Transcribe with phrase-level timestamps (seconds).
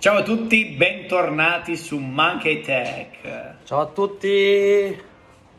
[0.00, 3.56] Ciao a tutti, bentornati su Monkey Tech.
[3.64, 4.98] Ciao a tutti,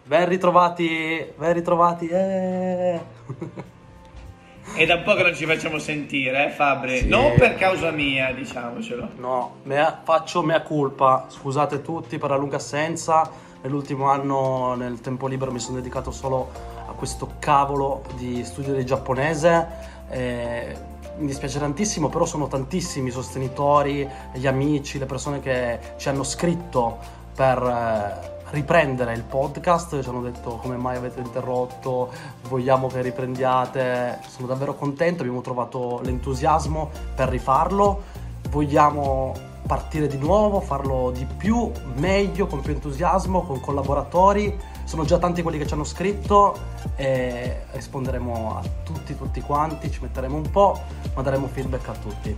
[0.04, 2.08] ben ritrovati, ben ritrovati.
[2.08, 3.00] Eh.
[4.74, 7.02] È da un po' che non ci facciamo sentire, eh Fabri?
[7.02, 7.08] Sì.
[7.08, 9.10] Non per causa mia, diciamocelo.
[9.18, 13.30] No, mea- faccio mea culpa, scusate tutti per la lunga assenza.
[13.62, 16.50] Nell'ultimo anno, nel tempo libero, mi sono dedicato solo
[16.88, 19.68] a questo cavolo di studio di giapponese.
[20.10, 26.10] Eh, mi dispiace tantissimo, però sono tantissimi i sostenitori, gli amici, le persone che ci
[26.10, 26.98] hanno scritto
[27.36, 32.12] per eh, riprendere il podcast, ci hanno detto come mai avete interrotto,
[32.50, 34.20] vogliamo che riprendiate.
[34.28, 38.02] Sono davvero contento, abbiamo trovato l'entusiasmo per rifarlo,
[38.50, 39.34] vogliamo
[39.66, 44.60] partire di nuovo, farlo di più, meglio, con più entusiasmo, con collaboratori.
[44.92, 46.60] Sono già tanti quelli che ci hanno scritto
[46.98, 50.84] e risponderemo a tutti, tutti quanti, ci metteremo un po',
[51.16, 52.38] ma daremo feedback a tutti.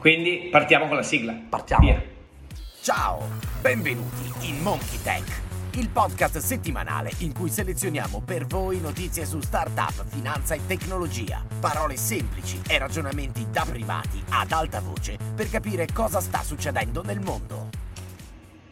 [0.00, 1.32] Quindi partiamo con la sigla.
[1.48, 1.84] Partiamo.
[1.84, 2.02] Via.
[2.80, 3.20] Ciao,
[3.60, 5.40] benvenuti in Monkey Tech,
[5.74, 11.96] il podcast settimanale in cui selezioniamo per voi notizie su startup, finanza e tecnologia, parole
[11.96, 17.69] semplici e ragionamenti da privati ad alta voce per capire cosa sta succedendo nel mondo.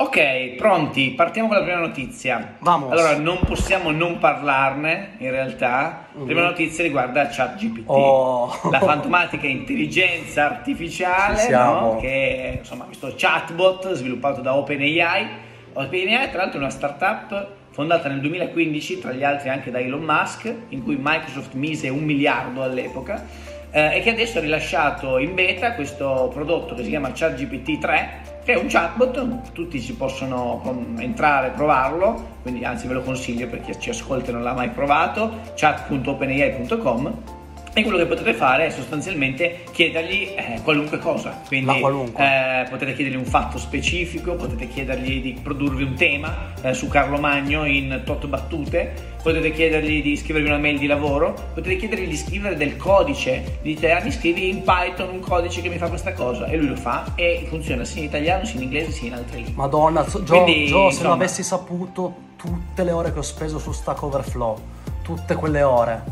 [0.01, 2.55] Ok, pronti, partiamo con la prima notizia.
[2.61, 2.93] Vamos.
[2.93, 6.07] Allora, non possiamo non parlarne, in realtà.
[6.15, 6.47] La prima Mhm.
[6.47, 8.49] notizia riguarda ChatGPT, Oh.
[8.71, 11.99] la fantomatica intelligenza artificiale, no?
[12.01, 12.09] che
[12.53, 15.27] è insomma questo chatbot sviluppato da OpenAI.
[15.73, 20.03] OpenAI, tra l'altro, è una startup fondata nel 2015, tra gli altri anche da Elon
[20.03, 23.25] Musk, in cui Microsoft mise un miliardo all'epoca,
[23.71, 28.11] eh, e che adesso ha rilasciato in beta questo prodotto che si chiama ChatGPT 3,
[28.45, 33.47] che è un chatbot, tutti ci possono entrare e provarlo, quindi anzi ve lo consiglio
[33.49, 37.38] per chi ci ascolta e non l'ha mai provato, chat.openai.com
[37.79, 42.23] e quello che potete fare è sostanzialmente chiedergli eh, qualunque cosa, quindi Ma qualunque.
[42.25, 47.19] eh, potete chiedergli un fatto specifico, potete chiedergli di produrvi un tema eh, su Carlo
[47.19, 52.17] Magno in tot battute, potete chiedergli di scrivervi una mail di lavoro, potete chiedergli di
[52.17, 56.13] scrivere del codice, dite ah, mi scrivi in Python un codice che mi fa questa
[56.13, 59.15] cosa e lui lo fa e funziona sia in italiano sia in inglese sia in
[59.15, 59.55] altre lingue.
[59.55, 63.59] Madonna, Gio, Quindi, Gio, se insomma- lo avessi saputo tutte le ore che ho speso
[63.59, 64.59] su Stack Overflow,
[65.03, 66.03] tutte quelle ore,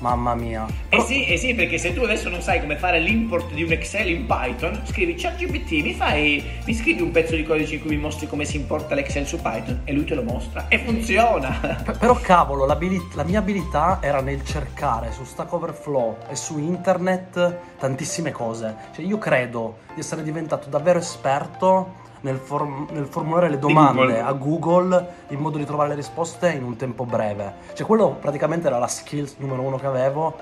[0.00, 0.66] mamma mia.
[0.88, 3.72] Eh sì, eh sì, perché se tu adesso non sai come fare l'import di un
[3.72, 7.90] Excel in Python, scrivi ChatGPT, mi fai, mi scrivi un pezzo di codice in cui
[7.90, 11.48] mi mostri come si importa l'Excel su Python e lui te lo mostra e funziona.
[11.84, 17.56] P- Però cavolo, la mia abilità era nel cercare su Stack Overflow e su internet
[17.78, 18.74] tantissime cose.
[18.94, 24.20] Cioè io credo di essere diventato davvero esperto nel, form- nel formulare le domande Google.
[24.20, 27.54] a Google in modo di trovare le risposte in un tempo breve.
[27.74, 30.36] Cioè quello praticamente era la skills numero uno che avevo.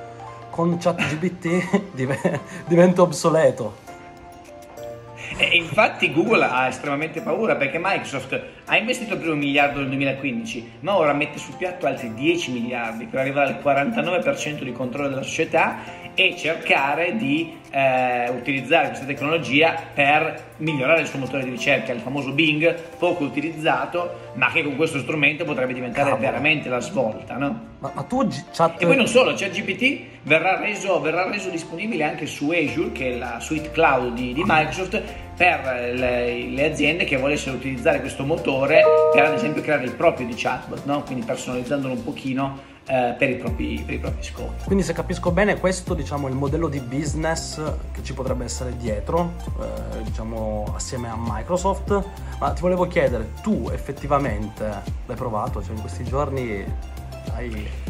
[0.50, 3.86] Con ChatGPT div- divento obsoleto.
[5.40, 10.72] E infatti Google ha estremamente paura perché Microsoft ha investito il primo miliardo nel 2015,
[10.80, 15.22] ma ora mette sul piatto altri 10 miliardi per arrivare al 49% di controllo della
[15.22, 15.76] società
[16.14, 22.00] e cercare di eh, utilizzare questa tecnologia per migliorare il suo motore di ricerca, il
[22.00, 26.20] famoso Bing, poco utilizzato, ma che con questo strumento potrebbe diventare Cavolo.
[26.20, 27.66] veramente la svolta, no?
[27.78, 28.82] Ma, ma tu chat...
[28.82, 33.16] E poi non solo, ChatGPT verrà reso, verrà reso disponibile anche su Azure, che è
[33.16, 35.02] la suite cloud di, di Microsoft,
[35.34, 40.26] per le, le aziende che volessero utilizzare questo motore per ad esempio creare il proprio
[40.26, 41.02] di chatbot, no?
[41.04, 44.64] quindi personalizzandolo un pochino eh, per, i propri, per i propri scopi.
[44.64, 47.62] Quindi se capisco bene questo diciamo è il modello di business
[47.92, 52.02] che ci potrebbe essere dietro, eh, diciamo assieme a Microsoft,
[52.38, 56.64] ma ti volevo chiedere, tu effettivamente l'hai provato, cioè in questi giorni
[57.34, 57.86] hai...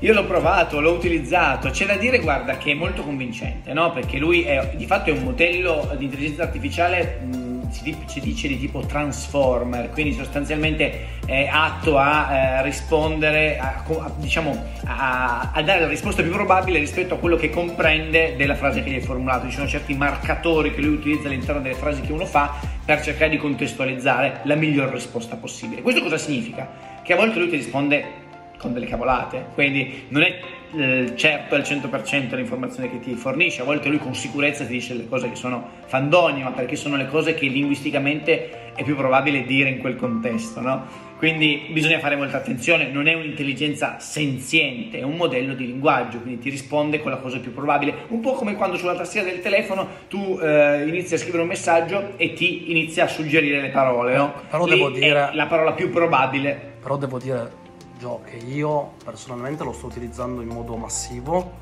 [0.00, 3.90] Io l'ho provato, l'ho utilizzato, c'è da dire guarda che è molto convincente, no?
[3.92, 8.48] perché lui è, di fatto è un modello di intelligenza artificiale, mh, si, si dice
[8.48, 15.62] di tipo transformer, quindi sostanzialmente è atto a eh, rispondere, a, a- diciamo, a, a
[15.62, 19.00] dare la risposta più probabile rispetto a quello che comprende della frase che gli hai
[19.00, 19.48] formulato.
[19.48, 22.54] Ci sono certi marcatori che lui utilizza all'interno delle frasi che uno fa
[22.84, 25.82] per cercare di contestualizzare la miglior risposta possibile.
[25.82, 26.92] Questo cosa significa?
[27.02, 28.22] Che a volte lui ti risponde
[28.64, 30.40] con delle cavolate, quindi non è
[30.76, 34.94] eh, certo al 100% l'informazione che ti fornisce, a volte lui con sicurezza ti dice
[34.94, 39.44] le cose che sono fandonie, ma perché sono le cose che linguisticamente è più probabile
[39.44, 41.12] dire in quel contesto, no?
[41.16, 46.40] Quindi bisogna fare molta attenzione, non è un'intelligenza senziente, è un modello di linguaggio, quindi
[46.40, 49.86] ti risponde con la cosa più probabile, un po' come quando sulla tastiera del telefono
[50.08, 54.32] tu eh, inizi a scrivere un messaggio e ti inizia a suggerire le parole, no?
[54.50, 57.62] Però Lì devo dire- la parola più probabile Però devo dire,
[58.04, 61.52] Gio, che io personalmente lo sto utilizzando in modo massivo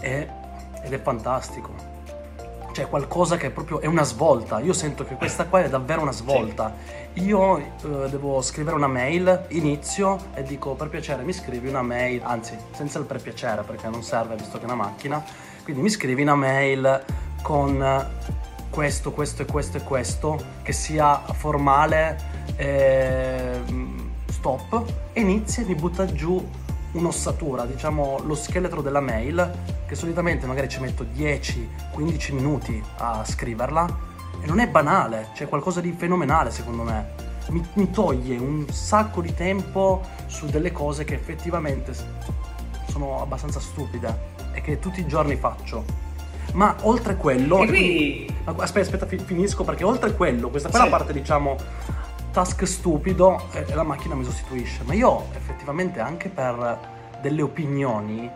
[0.00, 0.28] e-
[0.82, 1.90] ed è fantastico.
[2.72, 4.58] cioè qualcosa che è proprio è una svolta.
[4.60, 6.74] Io sento che questa qua è davvero una svolta.
[7.14, 12.22] Io eh, devo scrivere una mail, inizio e dico per piacere mi scrivi una mail,
[12.24, 15.22] anzi senza il per piacere perché non serve visto che è una macchina.
[15.62, 17.04] Quindi mi scrivi una mail
[17.42, 18.08] con
[18.70, 22.16] questo, questo e questo e questo, che sia formale,
[22.56, 23.60] eh,
[24.42, 26.44] stop, e inizia mi butta giù
[26.92, 29.50] un'ossatura, diciamo lo scheletro della mail,
[29.86, 34.10] che solitamente magari ci metto 10-15 minuti a scriverla,
[34.42, 37.30] e non è banale, c'è qualcosa di fenomenale secondo me.
[37.50, 41.92] Mi, mi, toglie un sacco di tempo su delle cose che effettivamente
[42.88, 45.84] sono abbastanza stupide e che tutti i giorni faccio.
[46.54, 47.62] Ma oltre quello...
[47.62, 48.34] E qui...
[48.44, 51.56] Aspetta, aspetta, finisco perché oltre quello, questa qua è la parte diciamo
[52.32, 54.82] task stupido e la macchina mi sostituisce.
[54.84, 56.78] Ma io effettivamente anche per
[57.20, 58.28] delle opinioni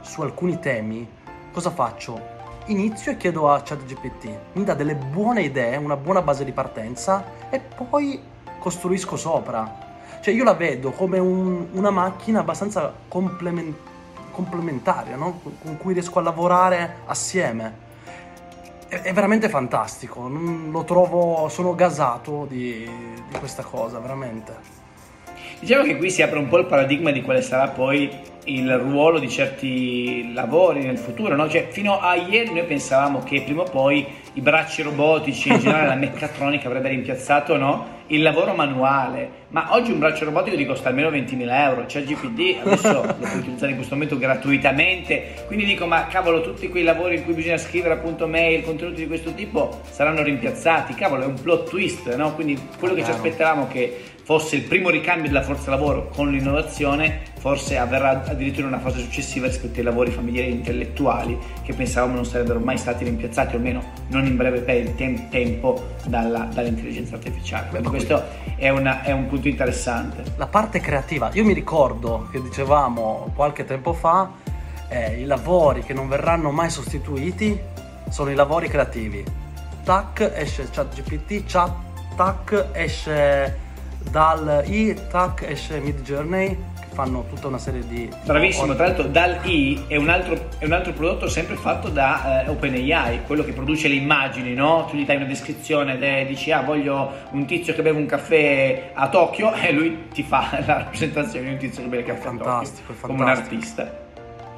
[0.00, 1.08] su alcuni temi,
[1.52, 2.38] cosa faccio?
[2.66, 7.24] Inizio e chiedo a ChatGPT, mi dà delle buone idee, una buona base di partenza
[7.50, 8.20] e poi
[8.58, 9.88] costruisco sopra.
[10.20, 13.76] Cioè io la vedo come un, una macchina abbastanza complement-
[14.32, 15.40] complementaria, no?
[15.62, 17.88] con cui riesco a lavorare assieme
[18.90, 20.28] è, veramente fantastico.
[20.28, 22.88] Lo trovo, sono gasato di,
[23.28, 24.78] di questa cosa, veramente.
[25.60, 28.10] Diciamo che qui si apre un po' il paradigma di quale sarà poi
[28.44, 31.48] il ruolo di certi lavori nel futuro, no?
[31.48, 35.86] Cioè, fino a ieri noi pensavamo che prima o poi i bracci robotici, in generale
[35.86, 37.98] la meccatronica avrebbe rimpiazzato no?
[38.10, 42.06] Il lavoro manuale, ma oggi un braccio robotico ti costa almeno 20.000 euro, c'è il
[42.06, 46.82] GPD, adesso lo puoi utilizzare in questo momento gratuitamente, quindi dico ma cavolo tutti quei
[46.82, 51.26] lavori in cui bisogna scrivere appunto mail, contenuti di questo tipo saranno rimpiazzati, cavolo è
[51.26, 52.34] un plot twist, no?
[52.34, 57.22] quindi quello che ci aspettavamo che fosse il primo ricambio della forza lavoro con l'innovazione,
[57.40, 62.14] forse avverrà addirittura in una fase successiva rispetto ai lavori familiari e intellettuali che pensavamo
[62.14, 64.62] non sarebbero mai stati rimpiazzati, o almeno non in breve
[64.94, 67.80] tempo dalla, dall'intelligenza artificiale.
[67.80, 68.22] Beh, questo
[68.54, 70.22] è, una, è un punto interessante.
[70.36, 74.30] La parte creativa, io mi ricordo che dicevamo qualche tempo fa,
[74.86, 77.58] eh, i lavori che non verranno mai sostituiti
[78.08, 79.24] sono i lavori creativi.
[79.82, 81.72] Tac esce ChatGPT, chat,
[82.14, 83.68] tac esce
[84.10, 89.04] dal i tac esce Mid Journey che fanno tutta una serie di bravissimo tra l'altro
[89.04, 93.44] dal i è un altro, è un altro prodotto sempre fatto da eh, OpenAI quello
[93.44, 94.86] che produce le immagini no?
[94.88, 98.90] tu gli dai una descrizione e dici ah voglio un tizio che beve un caffè
[98.94, 102.28] a Tokyo e lui ti fa la rappresentazione di un tizio che beve il caffè
[102.28, 102.94] a Tokyo fantastico.
[103.00, 104.08] come un artista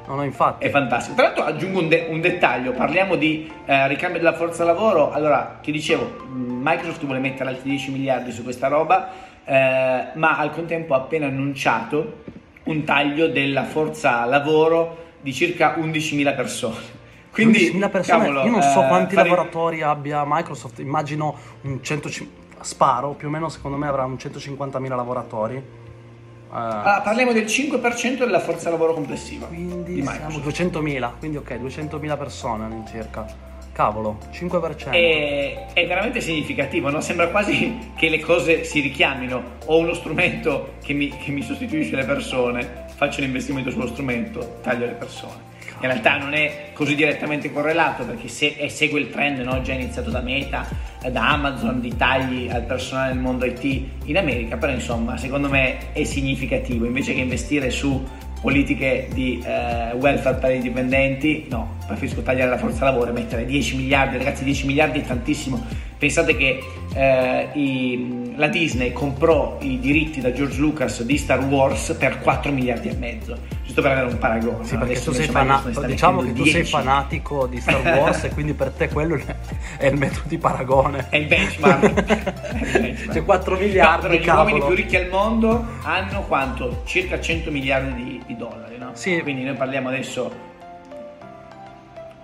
[0.05, 0.65] No, no, infatti.
[0.65, 1.15] È fantastico.
[1.15, 5.11] Tra l'altro aggiungo un, de- un dettaglio, parliamo di eh, ricambio della forza lavoro.
[5.11, 10.51] Allora, ti dicevo, Microsoft vuole mettere altri 10 miliardi su questa roba eh, ma al
[10.51, 12.21] contempo ha appena annunciato
[12.63, 17.01] un taglio della forza lavoro di circa 11.000 persone.
[17.31, 19.27] Quindi, 11.000 persone, cavolo, io non so eh, quanti fare...
[19.27, 24.87] lavoratori abbia Microsoft, immagino un 150, sparo, più o meno secondo me avrà un 150.000
[24.89, 25.55] lavoratori.
[25.55, 29.47] Uh, ah, parliamo del 5% della forza lavoro complessiva.
[29.47, 33.42] Quindi siamo 200.000, quindi ok, 200.000 persone all'incirca.
[33.73, 34.91] Cavolo, 5%.
[34.91, 37.01] È, è veramente significativo, no?
[37.01, 39.55] Sembra quasi che le cose si richiamino.
[39.65, 44.59] Ho uno strumento che mi, che mi sostituisce le persone, faccio un investimento sullo strumento,
[44.61, 45.51] taglio le persone.
[45.83, 49.61] In realtà non è così direttamente correlato perché se, segue il trend no?
[49.61, 50.65] già iniziato da Meta,
[51.11, 53.63] da Amazon di tagli al personale del mondo IT
[54.05, 58.01] in America, però insomma secondo me è significativo invece che investire su
[58.43, 63.45] politiche di eh, welfare per i dipendenti, no, preferisco tagliare la forza lavoro e mettere
[63.45, 65.65] 10 miliardi, ragazzi 10 miliardi è tantissimo,
[66.03, 66.61] pensate che
[66.95, 72.51] eh, i, la Disney comprò i diritti da George Lucas di Star Wars per 4
[72.51, 74.65] miliardi e mezzo, giusto per avere un paragone.
[74.65, 76.41] Sì, perché tu sei fanatico, diciamo che 10.
[76.41, 79.17] tu sei fanatico di Star Wars e quindi per te quello
[79.77, 81.07] è il metodo di paragone.
[81.09, 83.07] È il benchmark.
[83.13, 84.07] C'è 4 miliardi.
[84.07, 86.81] No, gli uomini più ricchi al mondo hanno quanto?
[86.83, 88.89] Circa 100 miliardi di, di dollari, no?
[88.91, 89.21] Sì.
[89.21, 90.51] Quindi noi parliamo adesso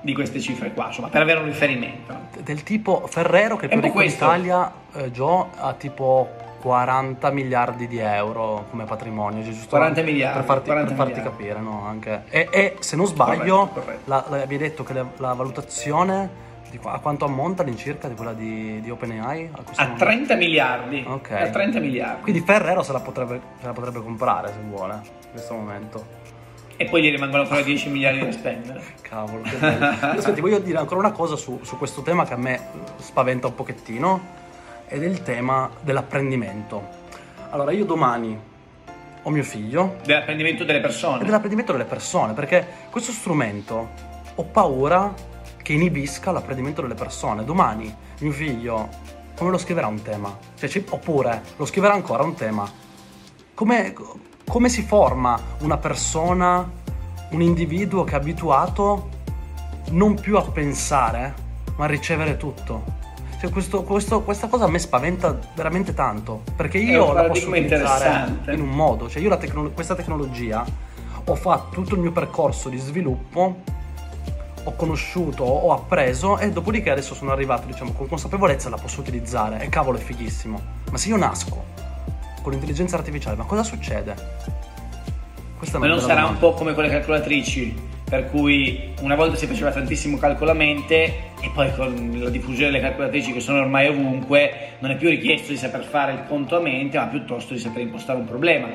[0.02, 2.28] di queste cifre qua, insomma, per avere un riferimento.
[2.42, 8.86] Del tipo Ferrero che per l'Italia, eh, Joe, ha tipo 40 miliardi di euro come
[8.86, 9.70] patrimonio, giusto?
[9.70, 10.38] 40 miliardi.
[10.38, 11.86] Per farti, 40 per farti capire, no?
[11.86, 12.24] Anche.
[12.30, 14.10] E, e, se non sbaglio, corretto, corretto.
[14.10, 18.34] La, la, abbiamo detto che la, la valutazione di, a quanto ammonta all'incirca di quella
[18.34, 19.50] di, di OpenAI?
[19.76, 21.04] A, a 30 miliardi.
[21.08, 21.32] Ok.
[21.32, 22.22] A 30 miliardi.
[22.22, 26.18] Quindi Ferrero se la potrebbe, se la potrebbe comprare se vuole in questo momento
[26.82, 28.82] e poi gli rimangono ancora 10 miliardi da spendere.
[29.04, 30.22] Cavolo, che bello.
[30.22, 32.68] Senti, voglio dire ancora una cosa su, su, questo tema che a me
[33.00, 34.38] spaventa un pochettino,
[34.88, 36.82] ed è il tema dell'apprendimento.
[37.50, 38.40] Allora, io domani
[39.22, 39.98] ho mio figlio.
[40.06, 41.26] Dell'apprendimento delle persone.
[41.26, 43.90] Dell'apprendimento delle persone, perché questo strumento
[44.36, 45.14] ho paura
[45.62, 47.44] che inibisca l'apprendimento delle persone.
[47.44, 48.88] Domani mio figlio
[49.36, 50.38] come lo scriverà un tema?
[50.58, 52.70] Cioè, oppure lo scriverà ancora un tema?
[53.54, 53.94] Come,
[54.50, 56.68] come si forma una persona,
[57.30, 59.10] un individuo che è abituato
[59.92, 61.34] non più a pensare,
[61.76, 62.98] ma a ricevere tutto?
[63.40, 66.42] Cioè, questo, questo, questa cosa a me spaventa veramente tanto.
[66.56, 69.08] Perché io la posso utilizzare in un modo.
[69.08, 70.66] Cioè, io tecno- questa tecnologia
[71.26, 73.62] ho fatto tutto il mio percorso di sviluppo,
[74.64, 79.62] ho conosciuto, ho appreso e dopodiché adesso sono arrivato, diciamo, con consapevolezza la posso utilizzare.
[79.62, 80.60] E cavolo, è fighissimo.
[80.90, 81.79] Ma se io nasco
[82.50, 84.16] con l'intelligenza artificiale, ma cosa succede?
[85.58, 86.32] Questa ma non sarà domanda.
[86.32, 90.54] un po' come con le calcolatrici per cui una volta si faceva tantissimo calcolo a
[90.56, 95.10] mente e poi con la diffusione delle calcolatrici che sono ormai ovunque non è più
[95.10, 98.68] richiesto di saper fare il conto a mente ma piuttosto di saper impostare un problema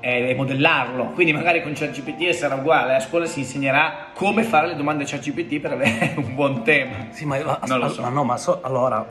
[0.00, 4.76] e modellarlo quindi magari con ChatGPT sarà uguale a scuola si insegnerà come fare le
[4.76, 8.00] domande a ChatGPT per avere un buon tema sì ma, non lo so.
[8.00, 9.06] ma no ma so, allora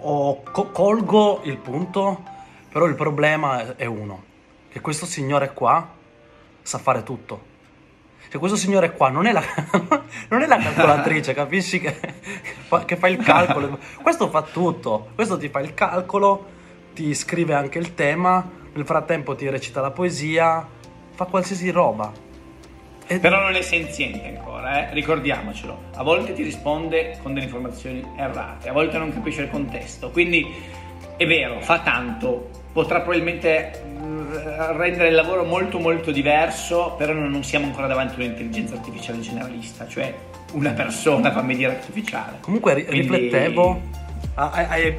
[0.00, 2.36] ho, colgo il punto
[2.70, 4.24] però il problema è uno
[4.68, 5.96] che questo signore qua
[6.62, 7.48] sa fare tutto
[8.30, 9.42] cioè, questo signore qua non è la,
[10.28, 11.80] non è la calcolatrice, capisci?
[11.80, 11.96] Che,
[12.84, 13.78] che, fa il calcolo.
[14.02, 15.08] Questo fa tutto.
[15.14, 16.46] Questo ti fa il calcolo,
[16.92, 20.66] ti scrive anche il tema, nel frattempo ti recita la poesia,
[21.14, 22.12] fa qualsiasi roba.
[23.06, 23.18] E...
[23.18, 24.92] Però non è senziente ancora, eh?
[24.92, 25.84] ricordiamocelo.
[25.94, 30.10] A volte ti risponde con delle informazioni errate, a volte non capisce il contesto.
[30.10, 30.46] Quindi
[31.18, 34.34] è vero, fa tanto, potrà probabilmente mm,
[34.76, 39.88] rendere il lavoro molto molto diverso, però non siamo ancora davanti a un'intelligenza artificiale generalista,
[39.88, 40.14] cioè
[40.52, 42.36] una persona, fammi dire, artificiale.
[42.40, 43.00] Comunque Quindi...
[43.00, 43.80] riflettevo,
[44.34, 44.98] hai, hai,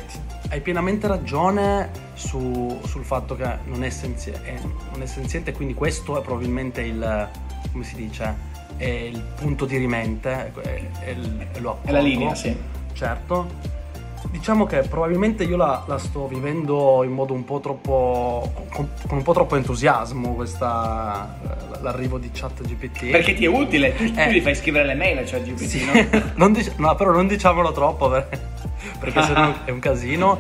[0.50, 4.62] hai, pienamente ragione su, sul fatto che non è, senziente,
[4.92, 7.30] non è senziente, quindi questo è probabilmente il,
[7.72, 8.36] come si dice,
[8.76, 11.16] è il punto di rimente, è, è,
[11.54, 12.54] è, lo è la linea, sì.
[12.92, 13.78] Certo
[14.32, 18.52] Diciamo che probabilmente io la, la, sto vivendo in modo un po' troppo.
[18.72, 21.40] con, con un po' troppo entusiasmo questa,
[21.82, 23.10] l'arrivo di ChatGPT.
[23.10, 24.32] Perché ti è utile, tu, eh.
[24.32, 25.86] gli fai scrivere le mail a ChatGPT, sì.
[26.36, 26.50] no?
[26.50, 26.96] dic- no?
[26.96, 28.40] però non diciamolo troppo perché,
[29.00, 30.40] perché sennò è un casino.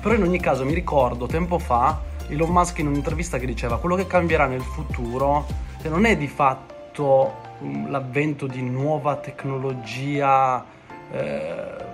[0.00, 3.96] Però in ogni caso mi ricordo tempo fa Elon Musk in un'intervista che diceva quello
[3.96, 5.46] che cambierà nel futuro
[5.88, 10.64] non è di fatto mm, l'avvento di nuova tecnologia.
[11.10, 11.92] Eh,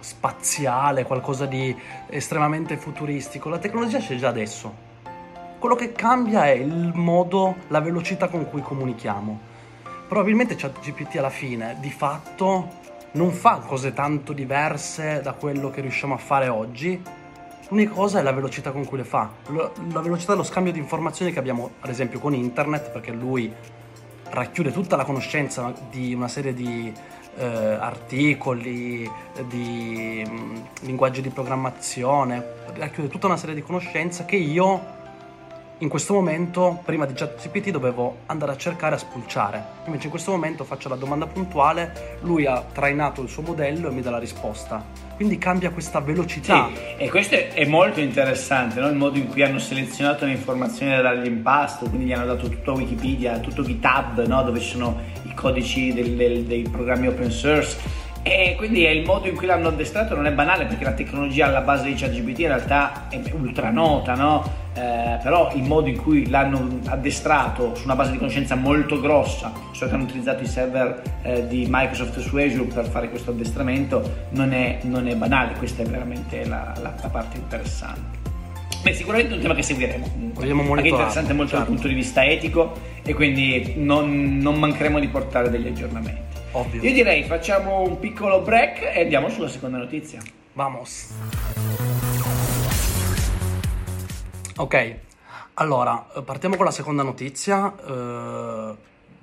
[0.00, 1.74] spaziale, qualcosa di
[2.08, 3.48] estremamente futuristico.
[3.48, 4.88] La tecnologia c'è già adesso.
[5.58, 9.38] Quello che cambia è il modo, la velocità con cui comunichiamo.
[10.08, 12.78] Probabilmente ChatGPT alla fine, di fatto,
[13.12, 17.00] non fa cose tanto diverse da quello che riusciamo a fare oggi.
[17.68, 19.30] L'unica cosa è la velocità con cui le fa.
[19.48, 23.52] La velocità dello scambio di informazioni che abbiamo, ad esempio, con internet, perché lui
[24.30, 26.92] racchiude tutta la conoscenza di una serie di
[27.36, 29.10] eh, articoli,
[29.46, 32.44] di mh, mm, linguaggi di programmazione,
[32.74, 34.98] racchiude tutta una serie di conoscenze che io
[35.82, 39.64] in questo momento, prima di ChatGPT, dovevo andare a cercare a spulciare.
[39.86, 43.90] Invece in questo momento faccio la domanda puntuale, lui ha trainato il suo modello e
[43.90, 44.84] mi dà la risposta.
[45.16, 46.68] Quindi cambia questa velocità.
[46.68, 48.88] Sì, e questo è molto interessante, no?
[48.88, 52.26] il modo in cui hanno selezionato le informazioni da dargli in pasto, quindi gli hanno
[52.26, 54.42] dato tutto Wikipedia, tutto GitHub, no?
[54.42, 54.98] dove ci sono
[55.30, 57.78] i codici del, del, dei programmi open source
[58.22, 61.46] e quindi è il modo in cui l'hanno addestrato non è banale perché la tecnologia
[61.46, 64.58] alla base di ChatGPT in realtà è ultra nota, no?
[64.74, 69.52] Eh, però il modo in cui l'hanno addestrato su una base di conoscenza molto grossa,
[69.72, 74.26] so che hanno utilizzato i server eh, di Microsoft su Azure per fare questo addestramento,
[74.30, 78.19] non è, non è banale, questa è veramente la, la parte interessante.
[78.82, 80.48] Beh, sicuramente è un tema che seguiremo comunque.
[80.48, 81.64] Anche interessante molto certo.
[81.64, 82.72] dal punto di vista etico
[83.02, 86.38] e quindi non, non mancheremo di portare degli aggiornamenti.
[86.52, 86.82] Ovvio.
[86.82, 90.20] Io direi facciamo un piccolo break e andiamo sulla seconda notizia.
[90.54, 91.12] Vamos.
[94.56, 94.96] Ok,
[95.54, 97.66] allora partiamo con la seconda notizia.
[97.66, 98.76] Uh,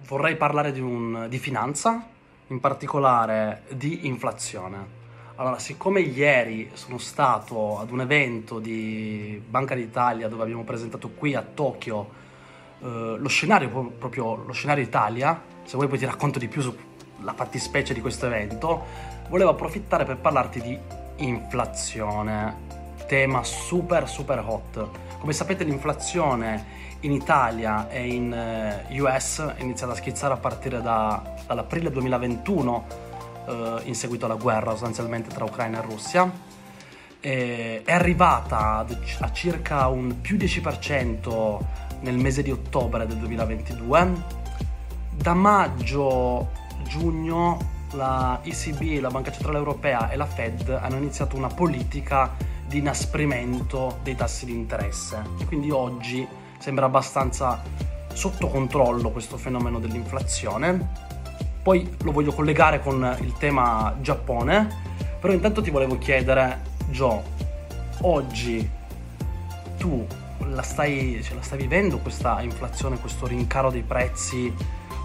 [0.08, 2.08] vorrei parlare di, un, di finanza,
[2.48, 4.97] in particolare di inflazione.
[5.40, 11.36] Allora, siccome ieri sono stato ad un evento di Banca d'Italia dove abbiamo presentato qui
[11.36, 12.10] a Tokyo
[12.82, 17.34] eh, lo scenario, proprio lo scenario Italia, se vuoi poi ti racconto di più sulla
[17.34, 18.84] fattispecie di questo evento,
[19.30, 20.80] volevo approfittare per parlarti di
[21.18, 22.56] inflazione,
[23.06, 24.90] tema super super hot.
[25.20, 30.82] Come sapete l'inflazione in Italia e in eh, US è iniziata a schizzare a partire
[30.82, 33.07] da, dall'aprile 2021
[33.48, 36.30] eh, in seguito alla guerra sostanzialmente tra Ucraina e Russia.
[37.20, 38.86] E è arrivata
[39.20, 41.60] a circa un più 10%
[42.02, 44.36] nel mese di ottobre del 2022.
[45.16, 52.36] Da maggio-giugno la ECB, la Banca Centrale Europea e la Fed hanno iniziato una politica
[52.68, 55.22] di inasprimento dei tassi di interesse.
[55.46, 56.28] Quindi oggi
[56.60, 57.62] sembra abbastanza
[58.14, 61.07] sotto controllo questo fenomeno dell'inflazione.
[61.68, 64.70] Poi lo voglio collegare con il tema Giappone,
[65.20, 67.22] però intanto ti volevo chiedere, Joe,
[68.04, 68.66] oggi
[69.78, 70.08] tu
[70.50, 74.50] la stai, cioè, la stai vivendo questa inflazione, questo rincaro dei prezzi?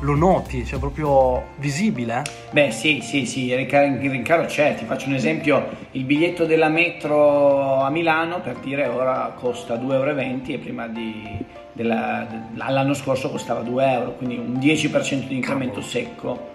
[0.02, 0.64] Lo noti?
[0.64, 2.22] Cioè proprio visibile?
[2.52, 6.46] Beh sì, sì, sì, il rincaro, il rincaro c'è, ti faccio un esempio, il biglietto
[6.46, 12.94] della metro a Milano per dire ora costa 2,20 euro e prima di, della, l'anno
[12.94, 15.90] scorso costava 2 euro, quindi un 10% di incremento Cavolo.
[15.90, 16.51] secco.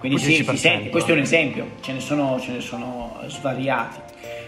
[0.00, 3.98] Quindi sì, si sente, questo è un esempio, ce ne sono, ce ne sono svariati.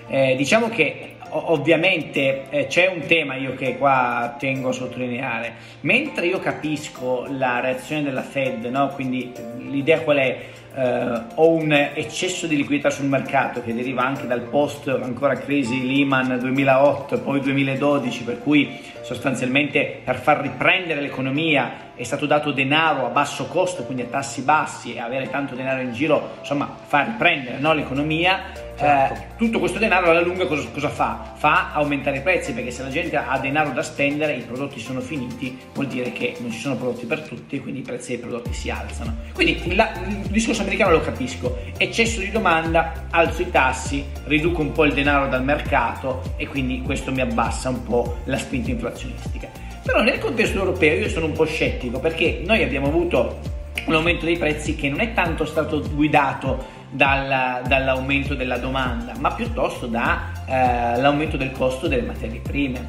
[0.09, 5.55] Eh, diciamo che ovviamente eh, c'è un tema io che qua tengo a sottolineare.
[5.81, 8.89] Mentre io capisco la reazione della Fed, no?
[8.89, 10.39] quindi l'idea qual è?
[10.75, 15.87] Eh, ho un eccesso di liquidità sul mercato che deriva anche dal post ancora crisi
[15.87, 22.53] Lehman 2008 e poi 2012 per cui sostanzialmente per far riprendere l'economia è stato dato
[22.53, 26.69] denaro a basso costo quindi a tassi bassi e avere tanto denaro in giro insomma
[26.87, 29.15] far riprendere no, l'economia Certo.
[29.15, 31.35] Eh, tutto questo denaro alla lunga cosa, cosa, fa?
[31.37, 35.01] Fa aumentare i prezzi perché se la gente ha denaro da spendere, i prodotti sono
[35.01, 38.19] finiti, vuol dire che non ci sono prodotti per tutti e quindi i prezzi dei
[38.19, 39.15] prodotti si alzano.
[39.35, 44.73] Quindi la, il discorso americano lo capisco, eccesso di domanda, alzo i tassi, riduco un
[44.73, 49.62] po' il denaro dal mercato e quindi questo mi abbassa un po' la spinta inflazionistica.
[49.83, 53.41] Però nel contesto europeo io sono un po' scettico perché noi abbiamo avuto
[53.87, 59.33] un aumento dei prezzi che non è tanto stato guidato dal, dall'aumento della domanda, ma
[59.33, 62.87] piuttosto dall'aumento eh, del costo delle materie prime.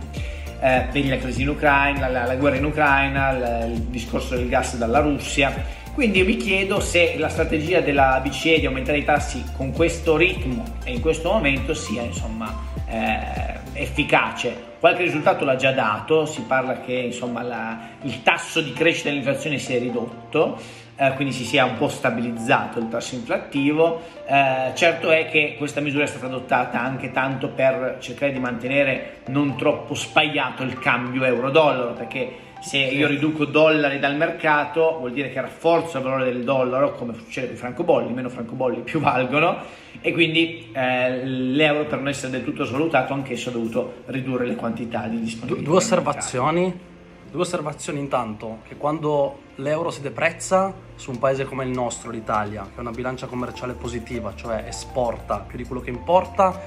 [0.61, 4.77] Eh, la crisi in Ucraina, la, la guerra in Ucraina, il, il discorso del gas
[4.77, 5.81] dalla Russia.
[5.93, 10.15] Quindi io mi chiedo se la strategia della BCE di aumentare i tassi con questo
[10.15, 12.51] ritmo e in questo momento sia insomma
[12.87, 14.71] eh, efficace.
[14.79, 19.57] Qualche risultato l'ha già dato, si parla che insomma, la, il tasso di crescita dell'inflazione
[19.57, 20.57] si è ridotto,
[20.95, 24.01] eh, quindi si sia un po' stabilizzato il tasso inflattivo.
[24.25, 29.21] Eh, certo è che questa misura è stata adottata anche tanto per cercare di mantenere
[29.27, 35.29] non troppo spaiato il cambio euro-dollaro, perché se io riduco dollari dal mercato vuol dire
[35.31, 39.57] che rafforzo il valore del dollaro, come succede con i francobolli, meno francobolli più valgono
[39.99, 44.55] e quindi eh, l'euro per non essere del tutto svalutato anch'esso ha dovuto ridurre le
[44.55, 45.69] quantità di disponibilità.
[45.69, 46.91] Due osservazioni
[47.33, 52.61] Due osservazioni intanto, che quando l'euro si deprezza su un paese come il nostro, l'Italia,
[52.61, 56.61] che ha una bilancia commerciale positiva, cioè esporta più di quello che importa,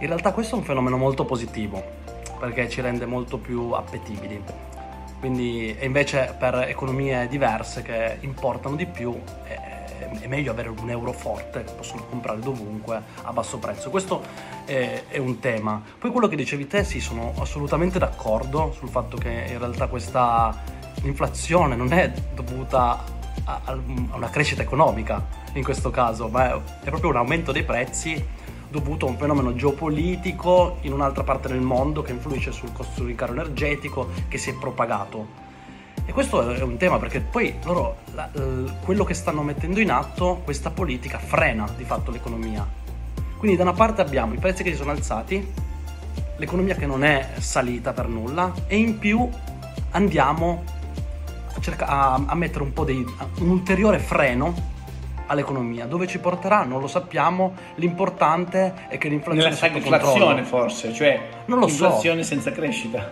[0.00, 1.84] in realtà questo è un fenomeno molto positivo,
[2.40, 4.42] perché ci rende molto più appetibili.
[5.26, 9.12] Quindi, e invece per economie diverse che importano di più,
[9.48, 13.90] eh, è meglio avere un euro forte che possono comprare dovunque a basso prezzo.
[13.90, 14.22] Questo
[14.64, 15.82] è, è, un tema.
[15.98, 20.62] Poi quello che dicevi te, sì, sono assolutamente d'accordo sul fatto che in realtà questa
[21.02, 23.02] inflazione non è dovuta
[23.46, 23.76] a, a
[24.12, 28.24] una crescita economica in questo caso, ma è, è proprio un aumento dei prezzi
[28.68, 33.08] dovuto a un fenomeno geopolitico in un'altra parte del mondo che influisce sul costo del
[33.08, 35.44] ricaro energetico che si è propagato.
[36.04, 38.30] E questo è un tema perché poi loro, la,
[38.84, 42.66] quello che stanno mettendo in atto, questa politica frena di fatto l'economia.
[43.36, 45.52] Quindi da una parte abbiamo i prezzi che si sono alzati,
[46.36, 49.28] l'economia che non è salita per nulla e in più
[49.90, 50.62] andiamo
[51.54, 53.04] a, cerca- a, a mettere un dei,
[53.38, 54.74] un ulteriore freno
[55.26, 55.86] all'economia.
[55.86, 61.58] Dove ci porterà non lo sappiamo, l'importante è che l'inflazione Nella stagflazione forse, cioè non
[61.58, 62.28] lo inflazione so.
[62.28, 63.10] senza crescita.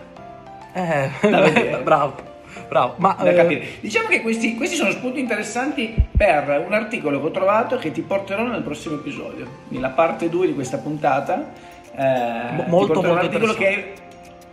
[0.73, 1.09] Eh,
[1.83, 2.33] bravo.
[2.67, 3.35] Bravo, ma da eh...
[3.35, 3.65] capire.
[3.79, 8.01] Diciamo che questi, questi, sono spunti interessanti per un articolo che ho trovato che ti
[8.01, 11.51] porterò nel prossimo episodio, nella parte 2 di questa puntata.
[11.95, 13.93] Eh, molto, molto un articolo che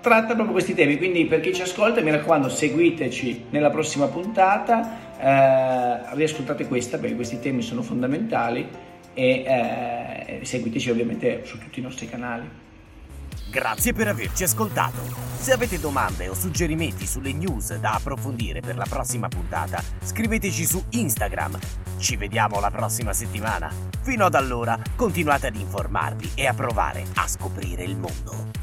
[0.02, 5.16] tratta proprio questi temi, quindi per chi ci ascolta mi raccomando seguiteci nella prossima puntata,
[5.18, 8.68] eh, riascoltate questa perché questi temi sono fondamentali
[9.14, 12.60] e eh, seguiteci ovviamente su tutti i nostri canali.
[13.50, 14.98] Grazie per averci ascoltato.
[15.36, 20.82] Se avete domande o suggerimenti sulle news da approfondire per la prossima puntata, scriveteci su
[20.90, 21.58] Instagram.
[21.98, 23.70] Ci vediamo la prossima settimana.
[24.00, 28.61] Fino ad allora, continuate ad informarvi e a provare a scoprire il mondo.